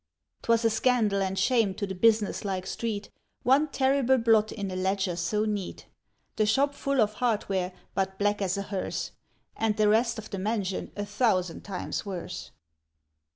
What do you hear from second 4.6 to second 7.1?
a ledger so neat: The shop full